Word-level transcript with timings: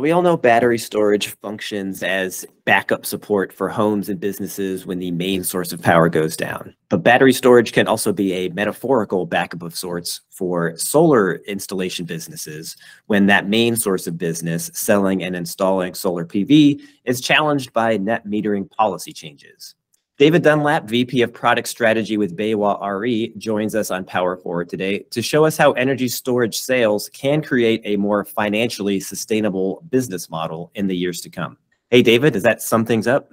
So 0.00 0.02
we 0.02 0.12
all 0.12 0.22
know 0.22 0.38
battery 0.38 0.78
storage 0.78 1.26
functions 1.42 2.02
as 2.02 2.46
backup 2.64 3.04
support 3.04 3.52
for 3.52 3.68
homes 3.68 4.08
and 4.08 4.18
businesses 4.18 4.86
when 4.86 4.98
the 4.98 5.10
main 5.10 5.44
source 5.44 5.74
of 5.74 5.82
power 5.82 6.08
goes 6.08 6.38
down. 6.38 6.74
But 6.88 7.02
battery 7.02 7.34
storage 7.34 7.72
can 7.72 7.86
also 7.86 8.10
be 8.10 8.32
a 8.32 8.48
metaphorical 8.48 9.26
backup 9.26 9.60
of 9.60 9.76
sorts 9.76 10.22
for 10.30 10.74
solar 10.78 11.34
installation 11.46 12.06
businesses 12.06 12.78
when 13.08 13.26
that 13.26 13.46
main 13.46 13.76
source 13.76 14.06
of 14.06 14.16
business, 14.16 14.70
selling 14.72 15.22
and 15.22 15.36
installing 15.36 15.92
solar 15.92 16.24
PV, 16.24 16.80
is 17.04 17.20
challenged 17.20 17.74
by 17.74 17.98
net 17.98 18.26
metering 18.26 18.70
policy 18.70 19.12
changes. 19.12 19.74
David 20.20 20.42
Dunlap, 20.42 20.84
VP 20.84 21.22
of 21.22 21.32
Product 21.32 21.66
Strategy 21.66 22.18
with 22.18 22.36
BayWa 22.36 22.78
RE, 23.00 23.32
joins 23.38 23.74
us 23.74 23.90
on 23.90 24.04
Power 24.04 24.36
Forward 24.36 24.68
today 24.68 24.98
to 25.12 25.22
show 25.22 25.46
us 25.46 25.56
how 25.56 25.72
energy 25.72 26.08
storage 26.08 26.58
sales 26.58 27.08
can 27.14 27.40
create 27.40 27.80
a 27.86 27.96
more 27.96 28.26
financially 28.26 29.00
sustainable 29.00 29.82
business 29.88 30.28
model 30.28 30.72
in 30.74 30.88
the 30.88 30.94
years 30.94 31.22
to 31.22 31.30
come. 31.30 31.56
Hey, 31.88 32.02
David, 32.02 32.34
does 32.34 32.42
that 32.42 32.60
sum 32.60 32.84
things 32.84 33.06
up? 33.06 33.32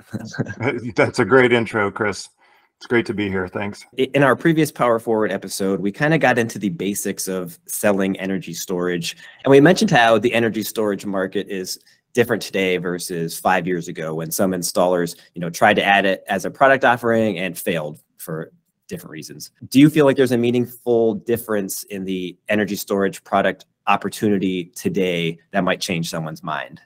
That's 0.95 1.19
a 1.19 1.25
great 1.25 1.51
intro, 1.51 1.91
Chris. 1.91 2.29
It's 2.77 2.87
great 2.87 3.05
to 3.07 3.13
be 3.13 3.27
here. 3.27 3.49
Thanks. 3.49 3.85
In 3.97 4.23
our 4.23 4.37
previous 4.37 4.71
Power 4.71 4.97
Forward 4.97 5.29
episode, 5.29 5.81
we 5.81 5.91
kind 5.91 6.13
of 6.13 6.21
got 6.21 6.37
into 6.37 6.57
the 6.57 6.69
basics 6.69 7.27
of 7.27 7.59
selling 7.65 8.17
energy 8.17 8.53
storage. 8.53 9.17
And 9.43 9.51
we 9.51 9.59
mentioned 9.59 9.91
how 9.91 10.19
the 10.19 10.33
energy 10.33 10.63
storage 10.63 11.05
market 11.05 11.49
is 11.49 11.79
different 12.17 12.41
today 12.41 12.77
versus 12.77 13.37
five 13.37 13.67
years 13.67 13.87
ago 13.87 14.15
when 14.15 14.31
some 14.31 14.49
installers, 14.49 15.15
you 15.35 15.39
know, 15.39 15.51
tried 15.51 15.75
to 15.75 15.83
add 15.83 16.03
it 16.03 16.23
as 16.27 16.45
a 16.45 16.49
product 16.49 16.83
offering 16.83 17.37
and 17.37 17.55
failed 17.55 17.99
for 18.17 18.51
different 18.87 19.11
reasons. 19.11 19.51
Do 19.67 19.79
you 19.79 19.87
feel 19.87 20.05
like 20.05 20.17
there's 20.17 20.31
a 20.31 20.37
meaningful 20.37 21.13
difference 21.13 21.83
in 21.83 22.05
the 22.05 22.35
energy 22.49 22.75
storage 22.75 23.23
product 23.23 23.67
opportunity 23.85 24.71
today 24.75 25.37
that 25.51 25.63
might 25.63 25.79
change 25.79 26.09
someone's 26.09 26.41
mind? 26.41 26.81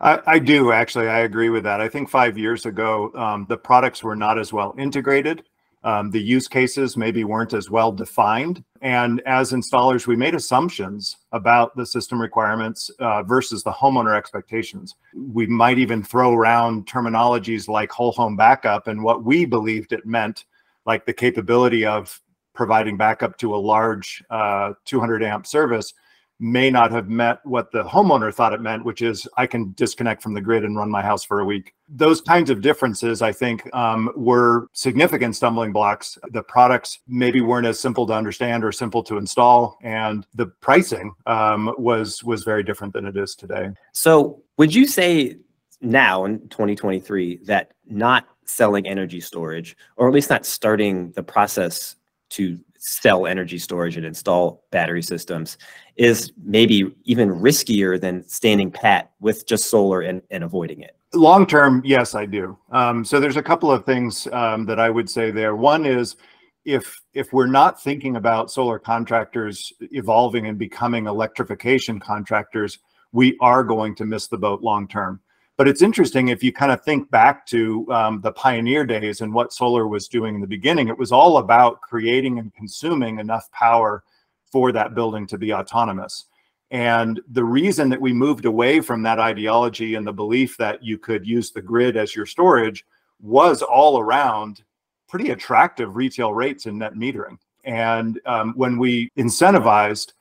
I, 0.00 0.18
I 0.26 0.38
do 0.40 0.72
actually. 0.72 1.08
I 1.08 1.20
agree 1.20 1.50
with 1.50 1.62
that. 1.62 1.80
I 1.80 1.88
think 1.88 2.10
five 2.10 2.36
years 2.36 2.66
ago, 2.66 3.12
um, 3.14 3.46
the 3.48 3.56
products 3.56 4.02
were 4.02 4.16
not 4.16 4.36
as 4.36 4.52
well 4.52 4.74
integrated. 4.76 5.44
Um, 5.82 6.10
the 6.10 6.20
use 6.20 6.46
cases 6.46 6.96
maybe 6.96 7.24
weren't 7.24 7.54
as 7.54 7.70
well 7.70 7.90
defined. 7.90 8.62
And 8.82 9.22
as 9.26 9.52
installers, 9.52 10.06
we 10.06 10.14
made 10.14 10.34
assumptions 10.34 11.16
about 11.32 11.74
the 11.74 11.86
system 11.86 12.20
requirements 12.20 12.90
uh, 12.98 13.22
versus 13.22 13.62
the 13.62 13.72
homeowner 13.72 14.16
expectations. 14.16 14.94
We 15.14 15.46
might 15.46 15.78
even 15.78 16.02
throw 16.02 16.34
around 16.34 16.86
terminologies 16.86 17.66
like 17.66 17.90
whole 17.90 18.12
home 18.12 18.36
backup 18.36 18.88
and 18.88 19.02
what 19.02 19.24
we 19.24 19.46
believed 19.46 19.92
it 19.92 20.04
meant, 20.04 20.44
like 20.84 21.06
the 21.06 21.14
capability 21.14 21.86
of 21.86 22.20
providing 22.54 22.98
backup 22.98 23.38
to 23.38 23.54
a 23.54 23.56
large 23.56 24.22
uh, 24.28 24.74
200 24.84 25.22
amp 25.22 25.46
service 25.46 25.94
may 26.40 26.70
not 26.70 26.90
have 26.90 27.08
met 27.08 27.38
what 27.44 27.70
the 27.70 27.84
homeowner 27.84 28.34
thought 28.34 28.54
it 28.54 28.60
meant, 28.60 28.84
which 28.84 29.02
is 29.02 29.28
I 29.36 29.46
can 29.46 29.72
disconnect 29.76 30.22
from 30.22 30.34
the 30.34 30.40
grid 30.40 30.64
and 30.64 30.76
run 30.76 30.90
my 30.90 31.02
house 31.02 31.24
for 31.24 31.40
a 31.40 31.44
week. 31.44 31.74
Those 31.92 32.20
kinds 32.20 32.50
of 32.50 32.60
differences, 32.60 33.20
I 33.20 33.32
think, 33.32 33.68
um, 33.74 34.10
were 34.14 34.68
significant 34.72 35.34
stumbling 35.34 35.72
blocks. 35.72 36.16
The 36.30 36.42
products 36.42 37.00
maybe 37.08 37.40
weren't 37.40 37.66
as 37.66 37.80
simple 37.80 38.06
to 38.06 38.12
understand 38.12 38.64
or 38.64 38.70
simple 38.70 39.02
to 39.04 39.18
install, 39.18 39.76
and 39.82 40.24
the 40.34 40.46
pricing 40.46 41.12
um, 41.26 41.74
was 41.78 42.22
was 42.22 42.44
very 42.44 42.62
different 42.62 42.92
than 42.92 43.06
it 43.06 43.16
is 43.16 43.34
today. 43.34 43.70
So, 43.92 44.42
would 44.56 44.72
you 44.74 44.86
say 44.86 45.36
now 45.80 46.24
in 46.26 46.48
2023 46.48 47.38
that 47.44 47.72
not 47.86 48.26
selling 48.44 48.86
energy 48.86 49.20
storage, 49.20 49.76
or 49.96 50.08
at 50.08 50.14
least 50.14 50.30
not 50.30 50.44
starting 50.44 51.12
the 51.12 51.22
process 51.22 51.96
to 52.30 52.58
sell 52.82 53.26
energy 53.26 53.58
storage 53.58 53.98
and 53.98 54.06
install 54.06 54.64
battery 54.70 55.02
systems 55.02 55.58
is 55.96 56.32
maybe 56.42 56.90
even 57.04 57.28
riskier 57.28 58.00
than 58.00 58.26
standing 58.26 58.70
pat 58.70 59.12
with 59.20 59.46
just 59.46 59.68
solar 59.68 60.00
and, 60.00 60.22
and 60.30 60.42
avoiding 60.42 60.80
it? 60.80 60.96
Long 61.12 61.46
term, 61.46 61.82
yes, 61.84 62.14
I 62.14 62.24
do. 62.24 62.56
Um, 62.70 63.04
so 63.04 63.20
there's 63.20 63.36
a 63.36 63.42
couple 63.42 63.70
of 63.70 63.84
things 63.84 64.26
um, 64.32 64.64
that 64.64 64.80
I 64.80 64.88
would 64.88 65.10
say 65.10 65.30
there. 65.30 65.56
One 65.56 65.84
is 65.84 66.16
if 66.64 66.98
if 67.12 67.32
we're 67.32 67.46
not 67.46 67.82
thinking 67.82 68.16
about 68.16 68.50
solar 68.50 68.78
contractors 68.78 69.72
evolving 69.92 70.46
and 70.46 70.58
becoming 70.58 71.06
electrification 71.06 72.00
contractors, 72.00 72.78
we 73.12 73.36
are 73.40 73.62
going 73.62 73.94
to 73.96 74.06
miss 74.06 74.26
the 74.26 74.38
boat 74.38 74.62
long 74.62 74.88
term. 74.88 75.20
But 75.60 75.68
it's 75.68 75.82
interesting 75.82 76.28
if 76.28 76.42
you 76.42 76.54
kind 76.54 76.72
of 76.72 76.82
think 76.82 77.10
back 77.10 77.44
to 77.48 77.86
um, 77.92 78.22
the 78.22 78.32
pioneer 78.32 78.86
days 78.86 79.20
and 79.20 79.34
what 79.34 79.52
solar 79.52 79.86
was 79.86 80.08
doing 80.08 80.34
in 80.34 80.40
the 80.40 80.46
beginning, 80.46 80.88
it 80.88 80.96
was 80.96 81.12
all 81.12 81.36
about 81.36 81.82
creating 81.82 82.38
and 82.38 82.54
consuming 82.54 83.18
enough 83.18 83.52
power 83.52 84.02
for 84.50 84.72
that 84.72 84.94
building 84.94 85.26
to 85.26 85.36
be 85.36 85.52
autonomous. 85.52 86.24
And 86.70 87.20
the 87.28 87.44
reason 87.44 87.90
that 87.90 88.00
we 88.00 88.14
moved 88.14 88.46
away 88.46 88.80
from 88.80 89.02
that 89.02 89.18
ideology 89.18 89.96
and 89.96 90.06
the 90.06 90.14
belief 90.14 90.56
that 90.56 90.82
you 90.82 90.96
could 90.96 91.26
use 91.26 91.50
the 91.50 91.60
grid 91.60 91.94
as 91.94 92.16
your 92.16 92.24
storage 92.24 92.86
was 93.20 93.60
all 93.60 94.00
around 94.00 94.62
pretty 95.10 95.28
attractive 95.28 95.94
retail 95.94 96.32
rates 96.32 96.64
in 96.64 96.78
net 96.78 96.94
metering. 96.94 97.36
And 97.64 98.18
um, 98.24 98.54
when 98.56 98.78
we 98.78 99.10
incentivized 99.18 100.12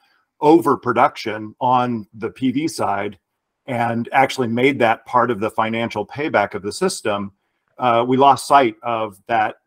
overproduction 0.42 1.56
on 1.62 2.10
the 2.14 2.32
PV 2.32 2.70
side, 2.70 3.18
and 3.70 4.10
actually 4.12 4.48
made 4.48 4.80
that 4.80 5.06
part 5.06 5.30
of 5.30 5.40
the 5.40 5.52
financial 5.52 6.04
payback 6.06 6.56
of 6.56 6.64
the 6.64 6.72
system, 6.72 7.32
uh, 7.78 8.04
we 8.06 8.18
lost 8.18 8.48
sight 8.48 8.76
of 8.82 9.22
that 9.28 9.58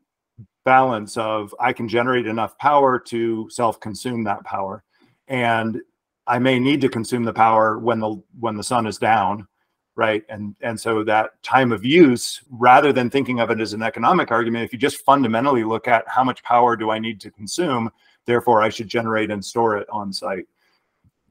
balance 0.64 1.16
of 1.16 1.54
I 1.60 1.72
can 1.72 1.86
generate 1.88 2.26
enough 2.26 2.58
power 2.58 2.98
to 2.98 3.48
self-consume 3.48 4.24
that 4.24 4.42
power, 4.42 4.82
and 5.28 5.80
I 6.26 6.40
may 6.40 6.58
need 6.58 6.80
to 6.80 6.88
consume 6.88 7.22
the 7.22 7.32
power 7.32 7.78
when 7.78 8.00
the 8.00 8.20
when 8.40 8.56
the 8.56 8.64
sun 8.64 8.88
is 8.88 8.98
down, 8.98 9.46
right? 9.94 10.24
And 10.28 10.56
and 10.62 10.78
so 10.78 11.04
that 11.04 11.40
time 11.44 11.70
of 11.70 11.84
use, 11.84 12.40
rather 12.50 12.92
than 12.92 13.08
thinking 13.08 13.38
of 13.38 13.50
it 13.50 13.60
as 13.60 13.72
an 13.72 13.84
economic 13.84 14.32
argument, 14.32 14.64
if 14.64 14.72
you 14.72 14.80
just 14.80 15.04
fundamentally 15.04 15.62
look 15.62 15.86
at 15.86 16.08
how 16.08 16.24
much 16.24 16.42
power 16.42 16.74
do 16.74 16.90
I 16.90 16.98
need 16.98 17.20
to 17.20 17.30
consume, 17.30 17.88
therefore 18.26 18.62
I 18.62 18.68
should 18.68 18.88
generate 18.88 19.30
and 19.30 19.44
store 19.44 19.76
it 19.76 19.88
on 19.90 20.12
site 20.12 20.46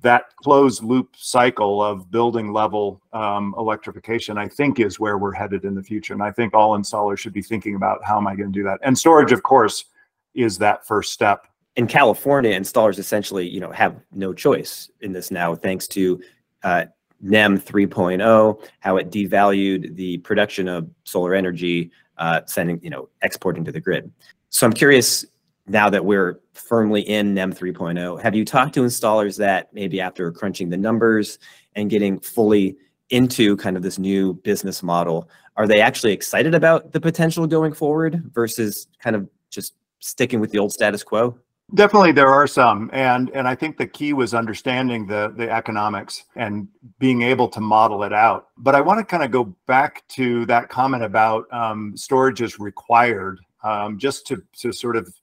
that 0.02 0.36
closed 0.38 0.84
loop 0.84 1.16
cycle 1.16 1.84
of 1.84 2.10
building 2.10 2.52
level 2.52 3.02
um, 3.14 3.54
electrification, 3.58 4.38
I 4.38 4.48
think, 4.48 4.80
is 4.80 5.00
where 5.00 5.18
we're 5.18 5.34
headed 5.34 5.64
in 5.64 5.76
the 5.76 5.84
future. 5.84 6.14
And 6.14 6.24
I 6.24 6.32
think 6.32 6.54
all 6.54 6.78
installers 6.78 7.20
should 7.20 7.34
be 7.34 7.42
thinking 7.42 7.76
about 7.76 8.04
how 8.04 8.18
am 8.18 8.28
I 8.28 8.36
going 8.36 8.52
to 8.52 8.60
do 8.60 8.64
that. 8.64 8.80
And 8.84 8.98
storage, 8.98 9.32
of 9.32 9.44
course, 9.44 9.86
is 10.34 10.58
that 10.58 10.86
first 10.88 11.14
step. 11.14 11.48
In 11.76 11.88
California, 11.88 12.60
installers 12.60 13.00
essentially, 13.00 13.48
you 13.48 13.60
know, 13.60 13.72
have 13.72 13.96
no 14.12 14.34
choice 14.34 14.90
in 15.02 15.14
this 15.14 15.32
now, 15.32 15.56
thanks 15.56 15.88
to 15.90 16.22
uh, 16.64 16.86
NEM 17.22 17.60
3.0, 17.60 18.68
how 18.80 18.98
it 18.98 19.12
devalued 19.12 19.96
the 19.96 20.18
production 20.20 20.68
of 20.68 20.90
solar 21.04 21.36
energy, 21.36 21.92
uh, 22.18 22.42
sending, 22.46 22.80
you 22.84 22.90
know, 22.90 23.08
exporting 23.22 23.64
to 23.66 23.72
the 23.72 23.80
grid. 23.80 24.12
So 24.50 24.66
I'm 24.66 24.74
curious, 24.74 25.26
now 25.68 25.90
that 25.90 26.04
we're 26.04 26.40
firmly 26.54 27.02
in 27.02 27.34
NEM 27.34 27.54
3.0, 27.54 28.22
have 28.22 28.36
you 28.36 28.46
talked 28.46 28.74
to 28.74 28.82
installers 28.82 29.38
that 29.38 29.74
maybe 29.74 30.02
after 30.02 30.32
crunching 30.32 30.70
the 30.70 30.78
numbers 30.78 31.40
and 31.76 31.90
getting 31.90 32.20
fully 32.20 32.76
into 33.10 33.58
kind 33.58 33.78
of 33.78 33.84
this 33.84 34.00
new 34.00 34.34
business 34.34 34.82
model, 34.82 35.30
are 35.58 35.68
they 35.68 35.82
actually 35.82 36.14
excited 36.14 36.56
about 36.56 36.92
the 36.92 37.00
potential 37.00 37.46
going 37.46 37.74
forward 37.74 38.24
versus 38.34 38.88
kind 39.00 39.16
of 39.16 39.30
just 39.50 39.76
sticking 40.00 40.40
with 40.40 40.52
the 40.52 40.58
old 40.58 40.72
status 40.72 41.04
quo? 41.04 41.38
Definitely, 41.74 42.12
there 42.12 42.28
are 42.28 42.48
some, 42.48 42.90
and 42.92 43.30
and 43.30 43.48
I 43.48 43.56
think 43.56 43.78
the 43.78 43.88
key 43.88 44.12
was 44.12 44.34
understanding 44.34 45.08
the 45.08 45.34
the 45.38 45.50
economics 45.50 46.26
and 46.36 46.68
being 47.00 47.22
able 47.22 47.48
to 47.48 47.62
model 47.62 48.04
it 48.04 48.12
out. 48.12 48.48
But 48.58 48.76
I 48.76 48.82
want 48.82 49.00
to 49.00 49.06
kind 49.06 49.24
of 49.24 49.32
go 49.32 49.56
back 49.68 50.06
to 50.10 50.46
that 50.48 50.68
comment 50.68 51.04
about 51.04 51.46
um, 51.54 51.96
storage 51.96 52.42
is 52.42 52.60
required, 52.60 53.40
um, 53.64 53.98
just 53.98 54.28
to 54.28 54.44
to 54.58 54.74
sort 54.74 54.98
of 54.98 55.14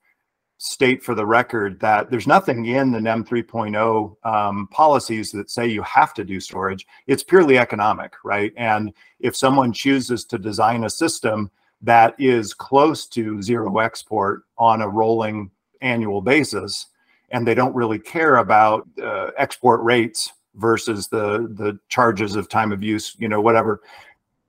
state 0.58 1.02
for 1.02 1.14
the 1.14 1.24
record 1.24 1.78
that 1.80 2.10
there's 2.10 2.26
nothing 2.26 2.66
in 2.66 2.90
the 2.90 3.00
NEM 3.00 3.24
3.0 3.24 4.26
um, 4.26 4.68
policies 4.72 5.30
that 5.30 5.50
say 5.50 5.66
you 5.66 5.82
have 5.82 6.12
to 6.14 6.24
do 6.24 6.40
storage. 6.40 6.84
It's 7.06 7.22
purely 7.22 7.58
economic, 7.58 8.14
right? 8.24 8.52
And 8.56 8.92
if 9.20 9.36
someone 9.36 9.72
chooses 9.72 10.24
to 10.26 10.38
design 10.38 10.84
a 10.84 10.90
system 10.90 11.50
that 11.80 12.16
is 12.18 12.54
close 12.54 13.06
to 13.06 13.40
zero 13.40 13.78
export 13.78 14.42
on 14.58 14.82
a 14.82 14.88
rolling 14.88 15.50
annual 15.80 16.20
basis, 16.20 16.86
and 17.30 17.46
they 17.46 17.54
don't 17.54 17.74
really 17.74 17.98
care 17.98 18.36
about 18.36 18.88
uh, 19.00 19.30
export 19.36 19.80
rates 19.82 20.32
versus 20.54 21.06
the 21.06 21.46
the 21.54 21.78
charges 21.88 22.34
of 22.34 22.48
time 22.48 22.72
of 22.72 22.82
use, 22.82 23.14
you 23.18 23.28
know, 23.28 23.40
whatever, 23.40 23.80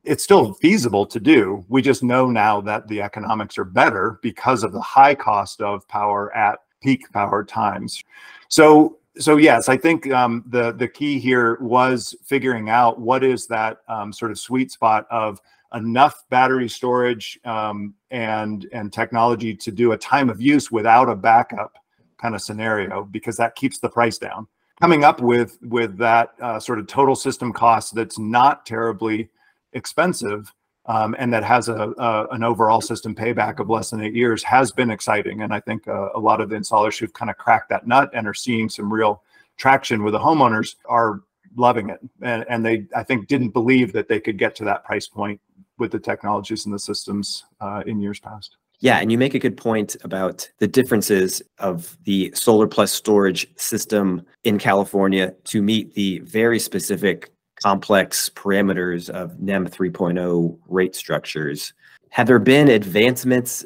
it's 0.10 0.24
still 0.24 0.54
feasible 0.56 1.06
to 1.06 1.20
do. 1.20 1.64
We 1.70 1.84
just 1.84 2.02
know 2.02 2.32
now 2.32 2.62
that 2.62 2.88
the 2.88 3.00
economics 3.00 3.60
are 3.60 3.64
better 3.64 4.20
because 4.24 4.64
of 4.64 4.74
the 4.74 4.82
high 4.82 5.14
cost 5.14 5.62
of 5.62 5.88
power 5.88 6.36
at 6.36 6.58
peak 6.82 7.12
power 7.14 7.44
times. 7.44 8.04
So, 8.48 8.98
so 9.20 9.38
yes, 9.38 9.70
I 9.70 9.78
think 9.78 10.12
um, 10.12 10.44
the 10.48 10.72
the 10.72 10.88
key 10.88 11.20
here 11.20 11.60
was 11.62 12.16
figuring 12.26 12.70
out 12.72 13.00
what 13.00 13.24
is 13.24 13.46
that 13.48 13.82
um, 13.88 14.12
sort 14.12 14.32
of 14.32 14.40
sweet 14.40 14.72
spot 14.72 15.06
of 15.12 15.40
enough 15.76 16.24
battery 16.32 16.70
storage 16.70 17.40
um, 17.46 17.94
and 18.10 18.68
and 18.74 18.92
technology 18.92 19.54
to 19.58 19.72
do 19.72 19.92
a 19.92 19.98
time 19.98 20.32
of 20.32 20.42
use 20.42 20.72
without 20.72 21.08
a 21.08 21.16
backup 21.16 21.78
kind 22.18 22.34
of 22.34 22.42
scenario 22.42 23.04
because 23.04 23.38
that 23.38 23.56
keeps 23.56 23.78
the 23.78 23.88
price 23.88 24.18
down 24.18 24.48
coming 24.82 25.04
up 25.04 25.22
with 25.22 25.60
with 25.62 25.98
that 25.98 26.34
uh, 26.42 26.60
sort 26.60 26.80
of 26.80 26.88
total 26.88 27.16
system 27.16 27.54
cost 27.54 27.94
that's 27.94 28.18
not 28.18 28.66
terribly 28.66 29.30
expensive 29.74 30.54
um, 30.90 31.16
and 31.20 31.32
that 31.32 31.44
has 31.44 31.70
a, 31.70 31.94
a, 31.98 32.28
an 32.32 32.44
overall 32.44 32.82
system 32.82 33.14
payback 33.14 33.60
of 33.60 33.70
less 33.70 33.92
than 33.92 34.02
eight 34.02 34.16
years 34.16 34.42
has 34.44 34.72
been 34.72 34.90
exciting. 34.90 35.42
And 35.42 35.54
I 35.54 35.60
think 35.60 35.88
uh, 35.88 36.10
a 36.16 36.20
lot 36.20 36.42
of 36.42 36.50
the 36.50 36.56
installers 36.56 36.98
who've 36.98 37.14
kind 37.14 37.30
of 37.30 37.38
cracked 37.38 37.70
that 37.70 37.86
nut 37.86 38.10
and 38.14 38.28
are 38.28 38.34
seeing 38.34 38.70
some 38.70 38.92
real 38.92 39.22
traction 39.58 40.04
with 40.04 40.14
the 40.14 40.20
homeowners 40.20 40.76
are 40.86 41.22
loving 41.56 41.90
it. 41.90 42.00
And, 42.24 42.44
and 42.50 42.66
they, 42.66 42.88
I 42.96 43.04
think, 43.04 43.28
didn't 43.28 43.50
believe 43.50 43.94
that 43.94 44.08
they 44.08 44.20
could 44.20 44.40
get 44.40 44.56
to 44.56 44.64
that 44.66 44.84
price 44.84 45.08
point 45.08 45.40
with 45.78 45.92
the 45.92 46.00
technologies 46.00 46.66
and 46.66 46.74
the 46.74 46.80
systems 46.80 47.46
uh, 47.62 47.84
in 47.86 48.02
years 48.02 48.20
past. 48.20 48.58
Yeah, 48.82 48.98
and 48.98 49.12
you 49.12 49.18
make 49.18 49.34
a 49.34 49.40
good 49.40 49.58
point 49.58 49.98
about 50.04 50.50
the 50.60 50.68
differences 50.68 51.42
of 51.60 51.98
the 52.06 52.32
solar 52.34 52.66
plus 52.66 52.94
storage 52.94 53.46
system 53.58 54.26
in 54.46 54.58
California 54.58 55.36
to 55.46 55.62
meet 55.62 55.94
the 55.94 56.20
very 56.20 56.60
specific 56.60 57.32
complex 57.64 58.30
parameters 58.30 59.10
of 59.10 59.40
NEM 59.40 59.68
3.0 59.68 60.58
rate 60.68 60.96
structures. 60.96 61.74
Have 62.10 62.28
there 62.28 62.40
been 62.40 62.70
advancements 62.70 63.66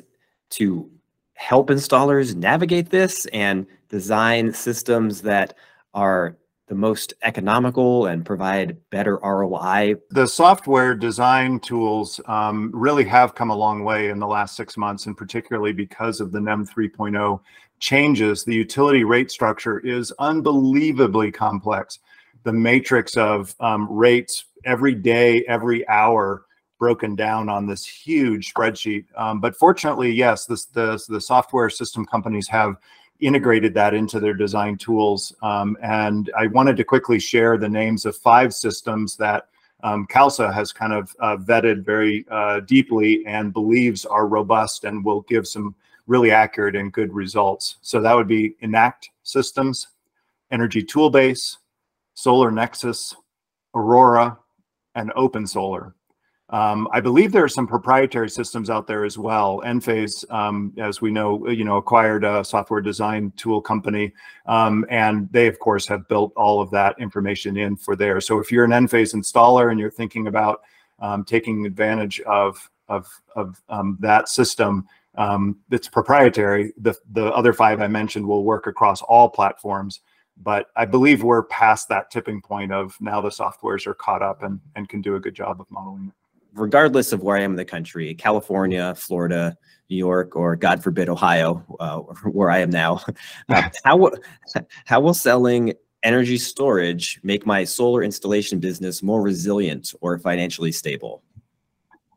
to 0.52 0.90
help 1.36 1.70
installers 1.70 2.36
navigate 2.36 2.90
this 2.90 3.26
and 3.28 3.66
design 3.90 4.54
systems 4.54 5.22
that 5.22 5.56
are 5.94 6.38
the 6.68 6.76
most 6.76 7.14
economical 7.24 8.08
and 8.08 8.26
provide 8.26 8.78
better 8.90 9.18
ROI? 9.18 9.96
The 10.10 10.28
software 10.28 10.96
design 10.96 11.60
tools 11.60 12.20
um, 12.26 12.72
really 12.74 13.04
have 13.06 13.36
come 13.36 13.50
a 13.50 13.56
long 13.56 13.84
way 13.84 14.10
in 14.10 14.20
the 14.20 14.28
last 14.28 14.56
six 14.56 14.78
months, 14.78 15.06
and 15.06 15.16
particularly 15.16 15.74
because 15.74 16.20
of 16.20 16.32
the 16.32 16.40
NEM 16.40 16.66
3.0 16.66 17.40
changes. 17.80 18.44
The 18.44 18.56
utility 18.56 19.04
rate 19.04 19.30
structure 19.30 19.80
is 19.80 20.14
unbelievably 20.20 21.32
complex. 21.34 22.00
The 22.44 22.54
matrix 22.54 23.18
of 23.18 23.56
um, 23.60 23.88
rates 23.90 24.46
every 24.66 24.96
day, 24.96 25.44
every 25.48 25.88
hour, 25.88 26.46
broken 26.80 27.16
down 27.16 27.48
on 27.48 27.66
this 27.66 27.86
huge 27.86 28.54
spreadsheet. 28.54 29.06
Um, 29.16 29.40
but 29.40 29.56
fortunately, 29.56 30.12
yes, 30.12 30.46
this, 30.46 30.66
the, 30.66 31.02
the 31.08 31.22
software 31.22 31.70
system 31.70 32.06
companies 32.06 32.48
have 32.50 32.76
integrated 33.22 33.74
that 33.74 33.94
into 33.94 34.20
their 34.20 34.34
design 34.34 34.78
tools. 34.78 35.34
Um, 35.42 35.78
and 35.82 36.30
I 36.38 36.48
wanted 36.48 36.76
to 36.78 36.84
quickly 36.84 37.20
share 37.20 37.58
the 37.58 37.70
names 37.70 38.06
of 38.06 38.18
five 38.18 38.54
systems 38.54 39.16
that 39.18 39.48
um, 39.84 40.08
CalSA 40.08 40.54
has 40.54 40.72
kind 40.72 40.94
of 40.94 41.16
uh, 41.20 41.38
vetted 41.38 41.86
very 41.86 42.26
uh, 42.30 42.62
deeply 42.62 43.26
and 43.26 43.54
believes 43.54 44.06
are 44.06 44.28
robust 44.28 44.84
and 44.84 45.06
will 45.06 45.22
give 45.22 45.48
some 45.48 45.76
really 46.08 46.32
accurate 46.32 46.76
and 46.76 46.92
good 46.92 47.14
results. 47.14 47.78
So 47.82 48.02
that 48.02 48.14
would 48.14 48.28
be 48.28 48.56
Enact 48.60 49.10
Systems, 49.24 49.88
Energy 50.52 50.84
Toolbase, 50.84 51.58
Solar 52.14 52.52
Nexus, 52.52 53.16
Aurora, 53.74 54.38
and 54.96 55.12
Open 55.16 55.48
Solar. 55.48 55.96
Um, 56.50 56.88
I 56.92 57.00
believe 57.00 57.32
there 57.32 57.44
are 57.44 57.50
some 57.50 57.66
proprietary 57.66 58.30
systems 58.30 58.70
out 58.70 58.86
there 58.86 59.06
as 59.06 59.18
well. 59.18 59.62
Enphase, 59.66 60.30
um, 60.32 60.72
as 60.78 61.02
we 61.02 61.10
know, 61.10 61.48
you 61.50 61.64
know, 61.64 61.78
acquired 61.78 62.24
a 62.24 62.44
software 62.44 62.82
design 62.82 63.34
tool 63.36 63.60
company, 63.60 64.14
um, 64.46 64.86
and 64.90 65.28
they, 65.32 65.48
of 65.48 65.58
course, 65.58 65.88
have 65.88 66.08
built 66.10 66.32
all 66.36 66.62
of 66.62 66.70
that 66.70 66.96
information 67.00 67.58
in 67.58 67.76
for 67.76 67.96
there. 67.96 68.22
So 68.22 68.40
if 68.40 68.52
you're 68.52 68.66
an 68.66 68.72
Enphase 68.72 69.16
installer 69.16 69.72
and 69.72 69.80
you're 69.80 69.90
thinking 69.90 70.28
about 70.28 70.62
um, 71.00 71.24
taking 71.24 71.66
advantage 71.66 72.22
of 72.22 72.70
of, 72.88 73.08
of 73.36 73.60
um, 73.70 73.98
that 74.02 74.30
system 74.30 74.86
um, 75.16 75.58
that's 75.70 75.88
proprietary, 75.88 76.74
the 76.78 76.94
the 77.14 77.34
other 77.34 77.54
five 77.54 77.82
I 77.82 77.88
mentioned 77.88 78.28
will 78.28 78.44
work 78.44 78.68
across 78.68 79.02
all 79.02 79.28
platforms. 79.28 80.02
But 80.38 80.68
I 80.76 80.86
believe 80.86 81.24
we're 81.24 81.44
past 81.44 81.90
that 81.90 82.12
tipping 82.12 82.42
point 82.42 82.72
of 82.72 82.98
now 83.00 83.22
the 83.22 83.30
softwares 83.30 83.88
are 83.88 83.94
caught 83.94 84.22
up 84.22 84.44
and, 84.44 84.60
and 84.76 84.90
can 84.90 85.02
do 85.02 85.16
a 85.16 85.20
good 85.20 85.36
job 85.36 85.62
of 85.62 85.70
modeling 85.70 86.08
it 86.08 86.14
regardless 86.56 87.12
of 87.12 87.24
where 87.24 87.38
I 87.38 87.42
am 87.42 87.52
in 87.52 87.58
the 87.58 87.66
country, 87.66 88.14
California, 88.16 88.94
Florida, 88.96 89.58
New 89.90 89.98
York, 89.98 90.36
or 90.36 90.56
God 90.56 90.84
forbid, 90.84 91.10
Ohio, 91.10 91.64
uh, 91.80 91.98
where 92.30 92.50
I 92.50 92.60
am 92.60 92.70
now, 92.70 93.02
uh, 93.50 93.70
how, 93.84 94.12
how 94.86 95.00
will 95.00 95.14
selling 95.14 95.74
energy 96.04 96.38
storage 96.38 97.20
make 97.24 97.46
my 97.46 97.64
solar 97.64 98.04
installation 98.04 98.60
business 98.60 99.02
more 99.02 99.22
resilient 99.22 99.94
or 100.02 100.20
financially 100.20 100.72
stable? 100.72 101.24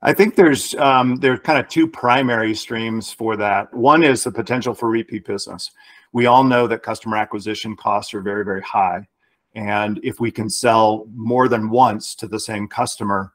I 0.03 0.13
think 0.13 0.37
there's 0.37 0.75
um, 0.75 1.19
are 1.25 1.39
kind 1.39 1.59
of 1.59 1.69
two 1.69 1.89
primary 1.89 2.55
streams 2.55 3.13
for 3.13 3.37
that. 3.37 3.73
One 3.73 4.05
is 4.05 4.25
the 4.25 4.31
potential 4.31 4.75
for 4.75 4.89
repeat 4.89 5.25
business. 5.25 5.71
We 6.17 6.25
all 6.25 6.45
know 6.45 6.67
that 6.69 6.83
customer 6.83 7.19
acquisition 7.19 7.77
costs 7.77 8.15
are 8.15 8.23
very 8.23 8.43
very 8.43 8.63
high, 8.63 9.07
and 9.55 10.01
if 10.03 10.19
we 10.19 10.31
can 10.31 10.49
sell 10.49 11.07
more 11.15 11.47
than 11.47 11.69
once 11.69 12.15
to 12.15 12.27
the 12.27 12.41
same 12.41 12.69
customer, 12.69 13.35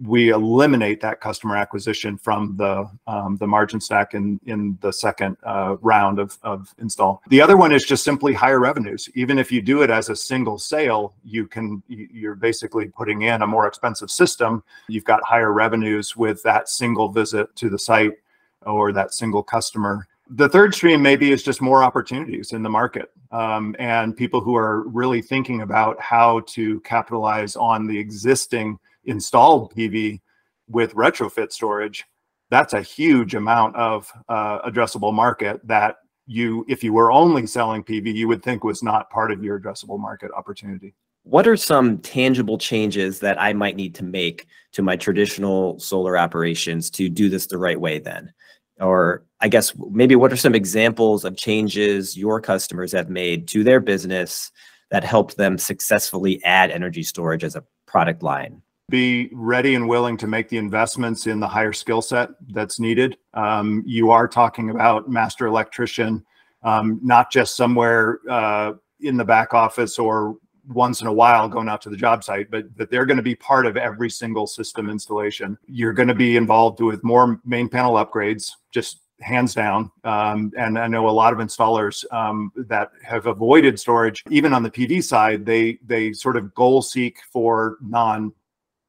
we 0.00 0.30
eliminate 0.30 1.02
that 1.02 1.20
customer 1.20 1.54
acquisition 1.58 2.16
from 2.16 2.56
the 2.56 2.88
um, 3.06 3.36
the 3.36 3.46
margin 3.46 3.78
stack 3.78 4.14
in 4.14 4.40
in 4.46 4.78
the 4.80 4.90
second 4.90 5.36
uh, 5.44 5.76
round 5.82 6.18
of, 6.18 6.38
of 6.42 6.74
install. 6.78 7.20
The 7.28 7.42
other 7.42 7.58
one 7.58 7.72
is 7.72 7.84
just 7.84 8.04
simply 8.04 8.32
higher 8.32 8.58
revenues. 8.58 9.06
Even 9.14 9.38
if 9.38 9.52
you 9.52 9.60
do 9.60 9.82
it 9.82 9.90
as 9.90 10.08
a 10.08 10.16
single 10.16 10.58
sale, 10.58 11.12
you 11.24 11.46
can 11.46 11.82
you're 11.88 12.36
basically 12.36 12.86
putting 12.86 13.20
in 13.20 13.42
a 13.42 13.46
more 13.46 13.66
expensive 13.66 14.10
system. 14.10 14.64
You've 14.88 15.04
got 15.04 15.22
higher 15.24 15.52
revenues 15.52 16.16
with 16.16 16.42
that 16.44 16.70
single 16.70 17.10
visit 17.10 17.54
to 17.56 17.68
the 17.68 17.78
site 17.78 18.14
or 18.62 18.92
that 18.92 19.12
single 19.12 19.42
customer. 19.42 20.08
The 20.30 20.48
third 20.48 20.74
stream 20.74 21.02
maybe 21.02 21.30
is 21.32 21.42
just 21.42 21.60
more 21.60 21.82
opportunities 21.82 22.52
in 22.52 22.62
the 22.62 22.70
market 22.70 23.10
um, 23.30 23.74
and 23.78 24.16
people 24.16 24.40
who 24.40 24.56
are 24.56 24.88
really 24.88 25.20
thinking 25.20 25.62
about 25.62 26.00
how 26.00 26.40
to 26.48 26.80
capitalize 26.80 27.56
on 27.56 27.86
the 27.86 27.98
existing 27.98 28.78
installed 29.04 29.74
PV 29.74 30.20
with 30.68 30.94
retrofit 30.94 31.52
storage, 31.52 32.04
that's 32.50 32.72
a 32.72 32.80
huge 32.80 33.34
amount 33.34 33.76
of 33.76 34.10
uh, 34.28 34.62
addressable 34.62 35.12
market 35.12 35.60
that 35.66 35.96
you, 36.26 36.64
if 36.68 36.82
you 36.82 36.92
were 36.92 37.12
only 37.12 37.46
selling 37.46 37.82
PV, 37.82 38.14
you 38.14 38.28
would 38.28 38.42
think 38.42 38.64
was 38.64 38.82
not 38.82 39.10
part 39.10 39.30
of 39.30 39.42
your 39.42 39.60
addressable 39.60 39.98
market 39.98 40.30
opportunity. 40.36 40.94
What 41.24 41.46
are 41.46 41.56
some 41.56 41.98
tangible 41.98 42.58
changes 42.58 43.18
that 43.20 43.40
I 43.40 43.52
might 43.52 43.76
need 43.76 43.94
to 43.96 44.04
make 44.04 44.46
to 44.72 44.82
my 44.82 44.96
traditional 44.96 45.78
solar 45.78 46.16
operations 46.16 46.90
to 46.90 47.08
do 47.08 47.28
this 47.28 47.46
the 47.46 47.58
right 47.58 47.80
way 47.80 47.98
then? 47.98 48.32
Or 48.80 49.24
I 49.40 49.48
guess 49.48 49.72
maybe 49.90 50.16
what 50.16 50.32
are 50.32 50.36
some 50.36 50.54
examples 50.54 51.24
of 51.24 51.36
changes 51.36 52.16
your 52.16 52.40
customers 52.40 52.92
have 52.92 53.08
made 53.08 53.46
to 53.48 53.62
their 53.62 53.80
business 53.80 54.50
that 54.90 55.04
helped 55.04 55.36
them 55.36 55.58
successfully 55.58 56.42
add 56.44 56.70
energy 56.70 57.02
storage 57.02 57.44
as 57.44 57.56
a 57.56 57.64
product 57.86 58.22
line? 58.22 58.62
be 58.90 59.30
ready 59.32 59.74
and 59.74 59.88
willing 59.88 60.16
to 60.18 60.26
make 60.26 60.48
the 60.48 60.58
investments 60.58 61.26
in 61.26 61.40
the 61.40 61.48
higher 61.48 61.72
skill 61.72 62.02
set 62.02 62.30
that's 62.52 62.78
needed. 62.78 63.16
Um, 63.32 63.82
you 63.86 64.10
are 64.10 64.28
talking 64.28 64.70
about 64.70 65.08
master 65.08 65.46
electrician, 65.46 66.24
um, 66.62 67.00
not 67.02 67.30
just 67.30 67.56
somewhere 67.56 68.20
uh, 68.28 68.72
in 69.00 69.16
the 69.16 69.24
back 69.24 69.54
office 69.54 69.98
or 69.98 70.36
once 70.68 71.00
in 71.00 71.06
a 71.06 71.12
while 71.12 71.48
going 71.48 71.68
out 71.68 71.82
to 71.82 71.90
the 71.90 71.96
job 71.96 72.24
site, 72.24 72.50
but 72.50 72.64
that 72.76 72.90
they're 72.90 73.06
going 73.06 73.16
to 73.16 73.22
be 73.22 73.34
part 73.34 73.66
of 73.66 73.76
every 73.76 74.10
single 74.10 74.46
system 74.46 74.88
installation. 74.88 75.58
You're 75.66 75.92
going 75.92 76.08
to 76.08 76.14
be 76.14 76.36
involved 76.36 76.80
with 76.80 77.04
more 77.04 77.40
main 77.44 77.68
panel 77.68 77.94
upgrades, 77.94 78.50
just 78.70 79.00
hands 79.20 79.54
down. 79.54 79.90
Um, 80.04 80.52
and 80.58 80.78
I 80.78 80.86
know 80.86 81.08
a 81.08 81.10
lot 81.10 81.32
of 81.32 81.38
installers 81.38 82.04
um, 82.12 82.52
that 82.56 82.90
have 83.02 83.26
avoided 83.26 83.78
storage, 83.78 84.22
even 84.30 84.52
on 84.52 84.62
the 84.62 84.70
PV 84.70 85.02
side, 85.04 85.46
they 85.46 85.78
they 85.84 86.12
sort 86.12 86.36
of 86.36 86.54
goal 86.54 86.82
seek 86.82 87.18
for 87.32 87.78
non 87.80 88.32